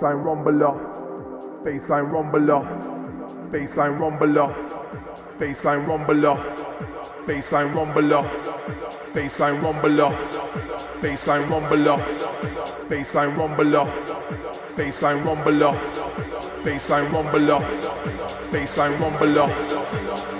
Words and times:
baseline 0.00 0.24
rumbler, 0.24 0.74
baseline 1.64 2.10
rumbler, 2.10 2.62
baseline 3.52 3.98
rumbler, 3.98 4.48
baseline 5.38 5.86
rumbler, 5.86 6.36
baseline 7.26 7.72
rumbler, 7.74 8.24
baseline 9.14 9.60
rumbler, 9.62 10.12
baseline 11.00 11.48
rumbler, 11.48 11.98
baseline 12.88 13.36
rumbler, 13.36 13.86
baseline 14.76 15.22
rumbler, 15.24 15.70
baseline 16.64 17.10
rumbler, 17.14 17.60
baseline 18.50 18.96
rumbler, 18.98 19.38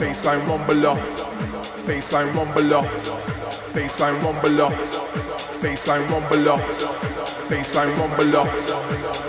baseline 0.01 0.43
rumbler, 0.47 0.97
baseline 1.87 2.33
rumbler 2.35 2.85
baseline 3.75 4.17
rumbler, 4.23 4.71
baseline 5.63 6.07
rumbler, 6.11 6.59
baseline 7.51 7.93
rumbler, 7.99 8.64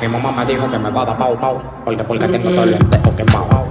Mi 0.00 0.08
mamá 0.08 0.32
me 0.32 0.46
dijo 0.46 0.70
que 0.70 0.78
me 0.78 0.90
va 0.90 1.02
a 1.02 1.06
dar 1.06 1.18
pau 1.18 1.36
pau, 1.36 1.62
porque 1.84 2.04
porque 2.04 2.28
tengo 2.28 2.50
todo 2.50 2.64
el 2.64 2.70
lentejo 2.72 3.16
quemado. 3.16 3.61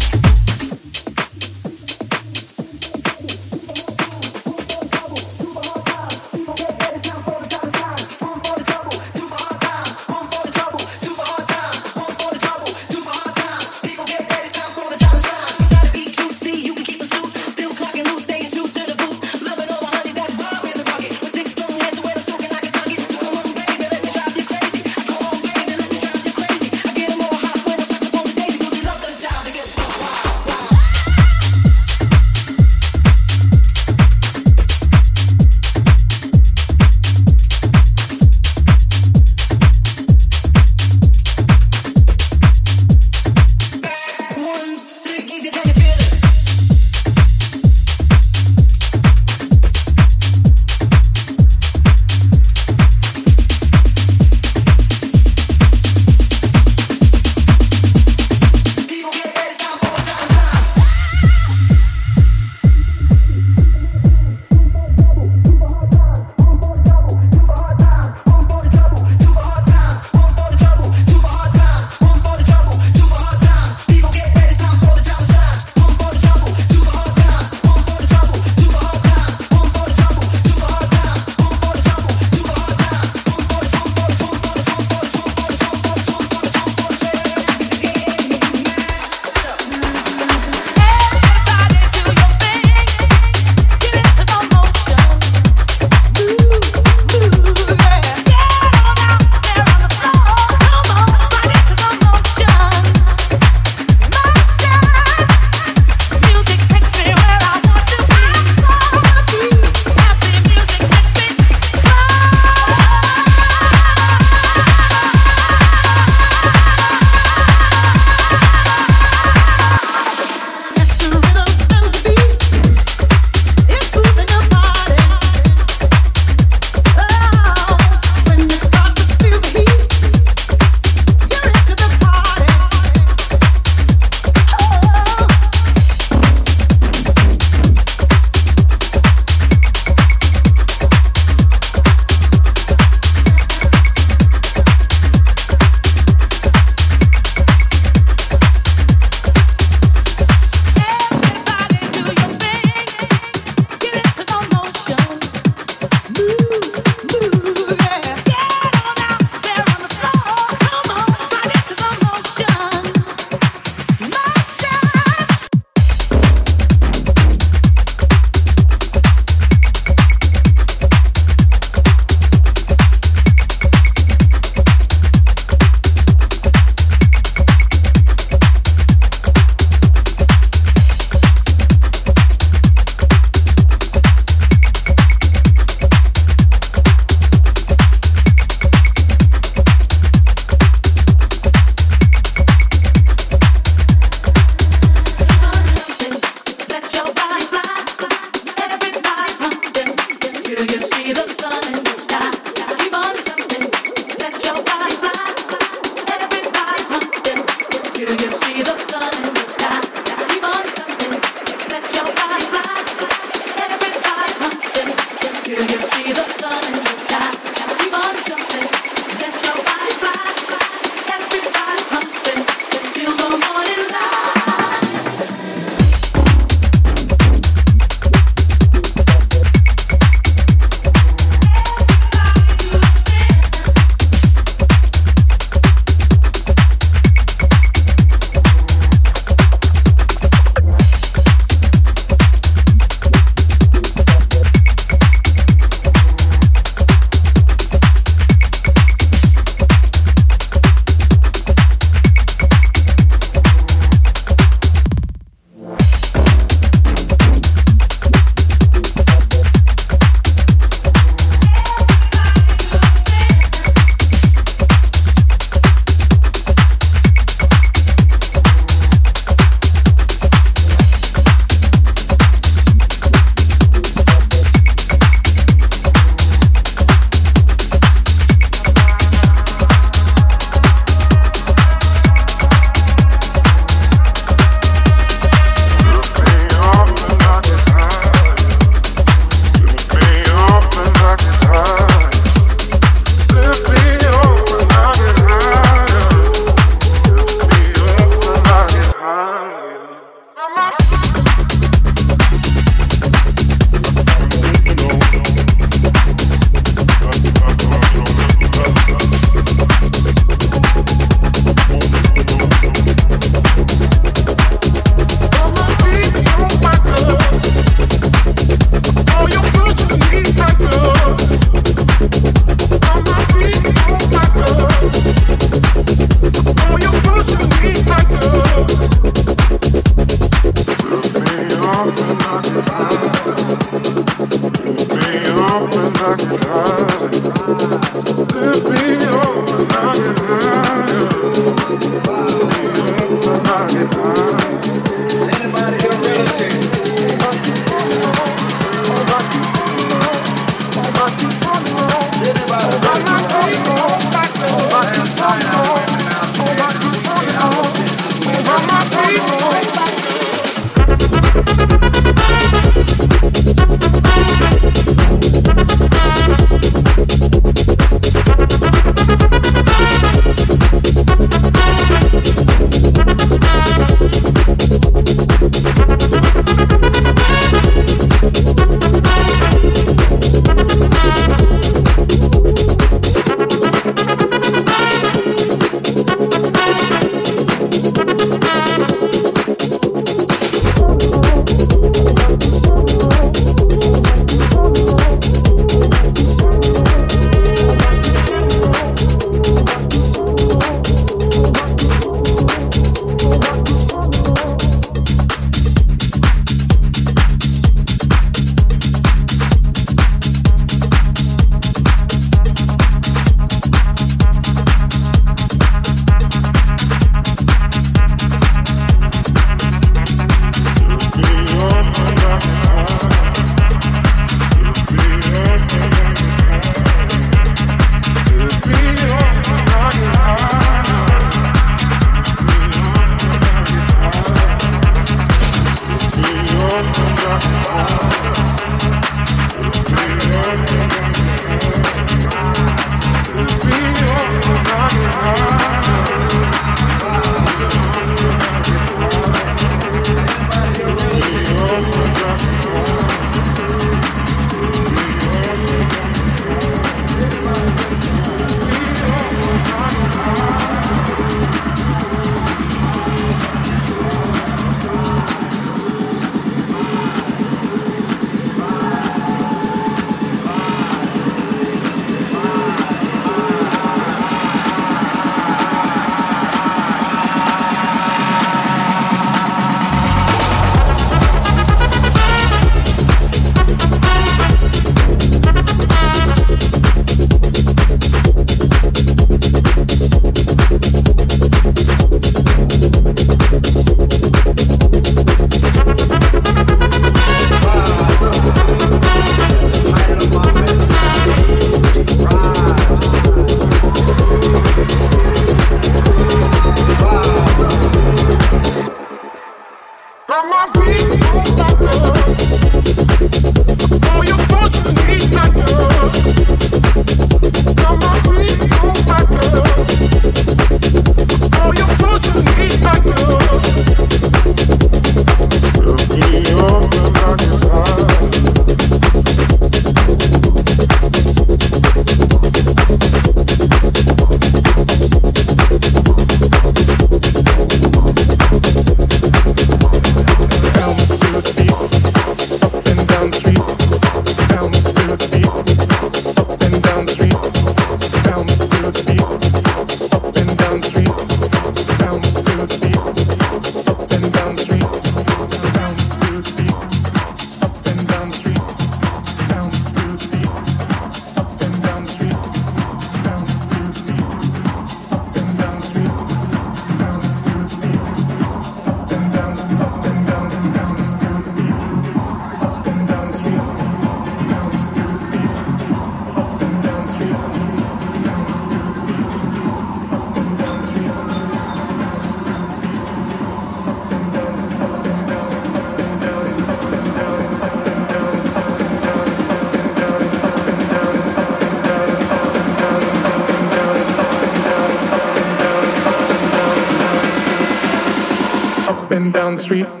up 599.11 599.17
and 599.17 599.33
down 599.33 599.55
the 599.55 599.61
street. 599.61 600.00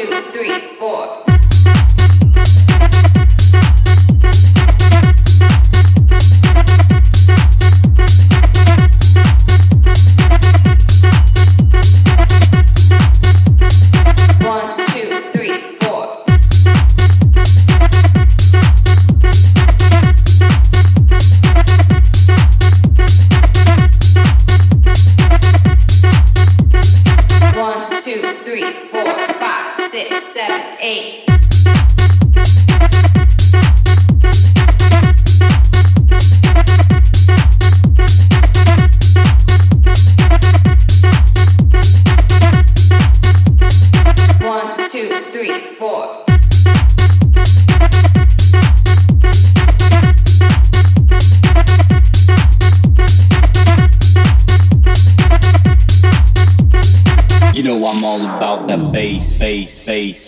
two, 0.00 0.22
three, 0.32 0.60
four. 0.78 1.29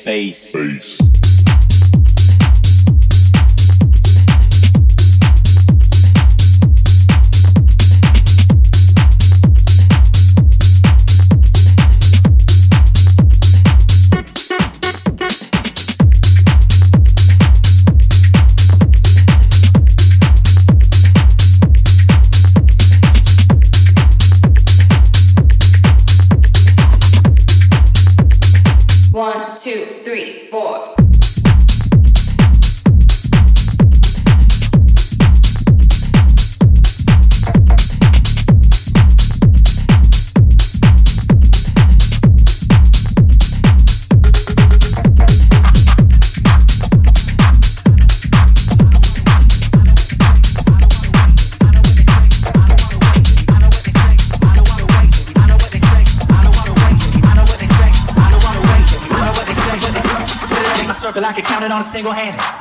6. 0.03 0.55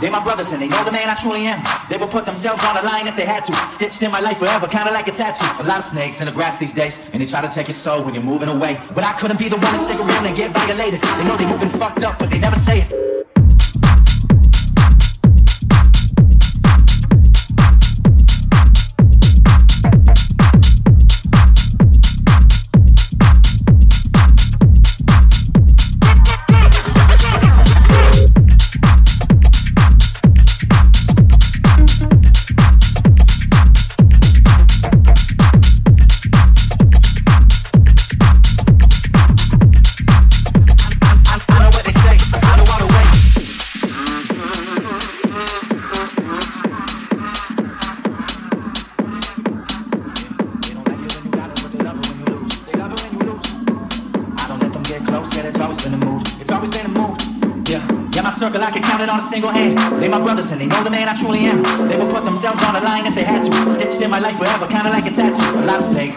They 0.01 0.09
my 0.09 0.23
brothers 0.23 0.51
and 0.51 0.59
they 0.59 0.67
know 0.67 0.83
the 0.83 0.91
man 0.91 1.07
I 1.07 1.13
truly 1.13 1.45
am. 1.45 1.61
They 1.87 1.97
would 1.97 2.09
put 2.09 2.25
themselves 2.25 2.65
on 2.65 2.73
the 2.73 2.81
line 2.81 3.07
if 3.07 3.15
they 3.15 3.25
had 3.25 3.43
to. 3.45 3.53
Stitched 3.69 4.01
in 4.01 4.09
my 4.11 4.19
life 4.19 4.39
forever, 4.39 4.67
kinda 4.67 4.91
like 4.91 5.07
a 5.07 5.11
tattoo. 5.11 5.45
A 5.61 5.63
lot 5.63 5.77
of 5.77 5.83
snakes 5.83 6.21
in 6.21 6.25
the 6.25 6.33
grass 6.33 6.57
these 6.57 6.73
days, 6.73 6.99
and 7.13 7.21
they 7.21 7.27
try 7.27 7.39
to 7.39 7.47
take 7.47 7.67
your 7.67 7.75
soul 7.75 8.01
when 8.01 8.15
you're 8.15 8.23
moving 8.23 8.49
away. 8.49 8.81
But 8.95 9.03
I 9.03 9.13
couldn't 9.13 9.37
be 9.37 9.47
the 9.47 9.57
one 9.57 9.71
to 9.71 9.77
stick 9.77 9.99
around 9.99 10.25
and 10.25 10.35
get 10.35 10.49
violated. 10.51 11.01
They 11.01 11.23
know 11.23 11.37
they 11.37 11.45
moving 11.45 11.69
fucked 11.69 12.01
up, 12.03 12.17
but 12.17 12.31
they 12.31 12.39
never 12.39 12.55
say 12.55 12.79
it. 12.81 12.90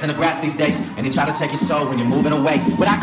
in 0.04 0.08
the 0.12 0.14
grass 0.14 0.38
these 0.38 0.56
days, 0.56 0.80
and 0.96 1.06
they 1.06 1.10
try 1.10 1.24
to 1.24 1.32
take 1.32 1.50
your 1.50 1.56
soul 1.56 1.88
when 1.88 1.98
you're 1.98 2.08
moving 2.08 2.32
away. 2.32 2.60
But 2.78 2.88
I 2.88 2.93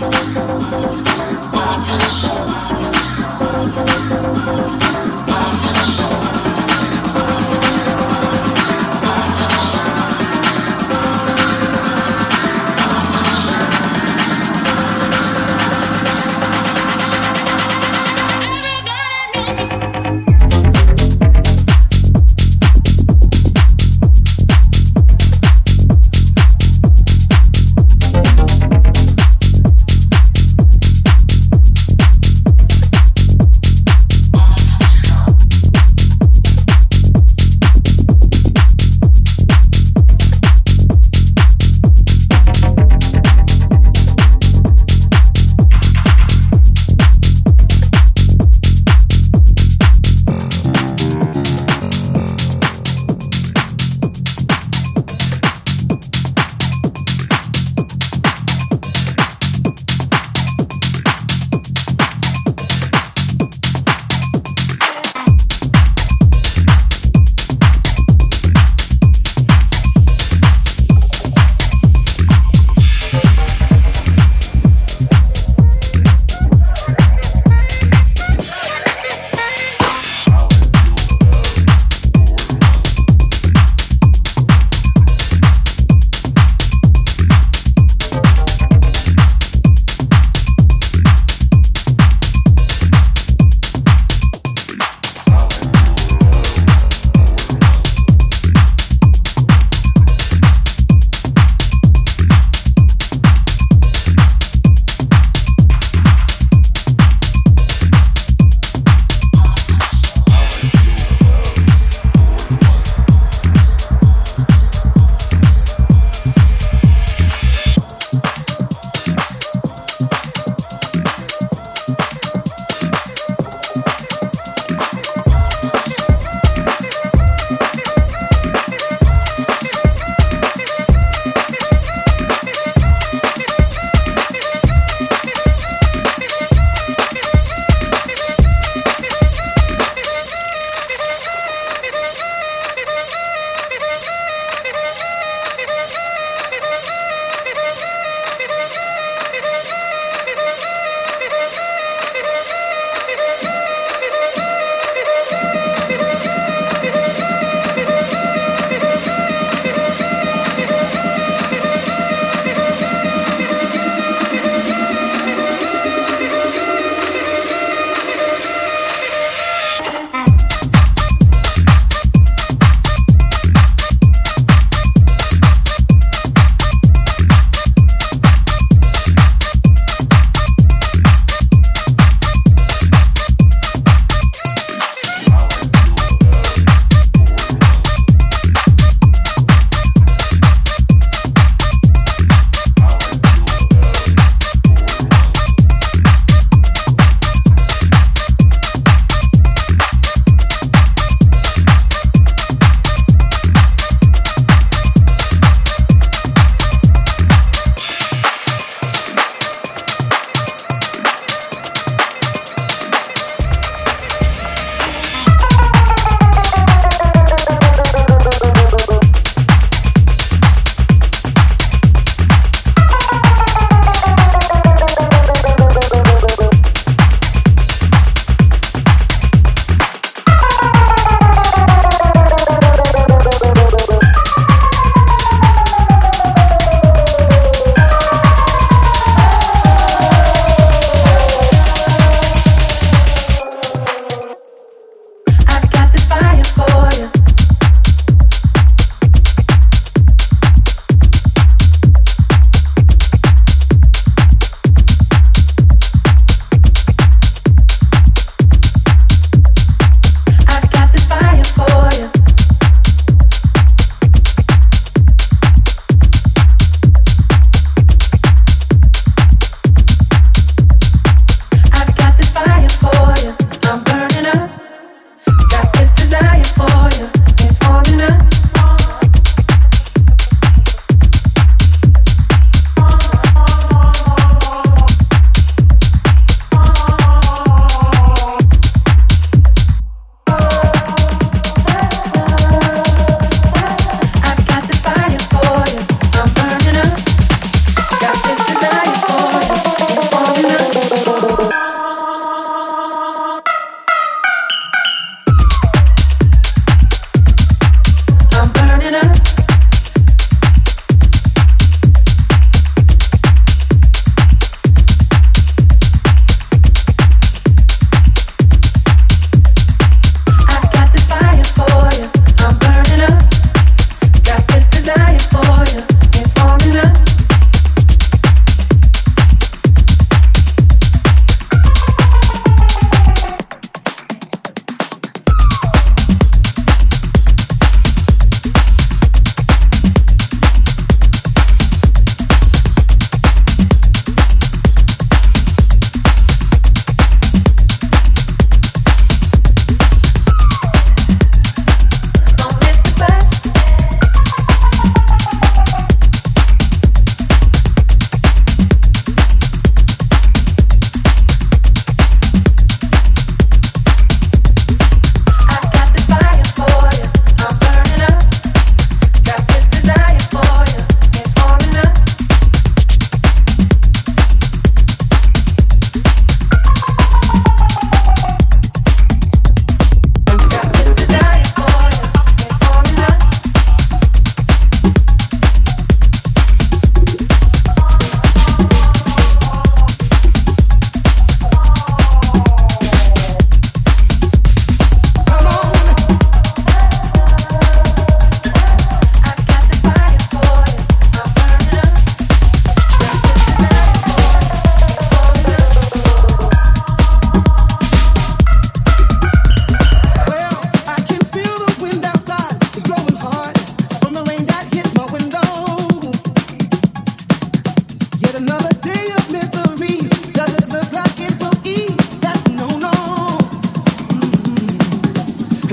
I 0.00 0.04
can 1.84 2.00
show. 3.86 3.97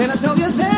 Enough 0.06 0.18
I 0.18 0.22
tell 0.22 0.38
you 0.38 0.46
roof, 0.46 0.75